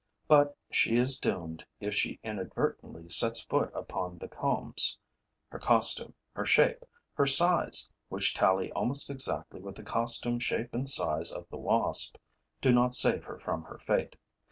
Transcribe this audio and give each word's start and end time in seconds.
But 0.27 0.57
she 0.71 0.95
is 0.95 1.19
doomed 1.19 1.63
if 1.79 1.93
she 1.93 2.19
inadvertently 2.23 3.07
sets 3.07 3.43
foot 3.43 3.71
upon 3.75 4.17
the 4.17 4.27
combs. 4.27 4.97
Her 5.49 5.59
costume, 5.59 6.15
her 6.33 6.43
shape, 6.43 6.87
her 7.13 7.27
size, 7.27 7.91
which 8.09 8.33
tally 8.33 8.71
almost 8.71 9.11
exactly 9.11 9.61
with 9.61 9.75
the 9.75 9.83
costume, 9.83 10.39
shape 10.39 10.73
and 10.73 10.89
size 10.89 11.31
of 11.31 11.47
the 11.49 11.57
wasp, 11.57 12.17
do 12.61 12.71
not 12.71 12.95
save 12.95 13.25
her 13.25 13.37
from 13.37 13.61
her 13.65 13.77
fate. 13.77 14.15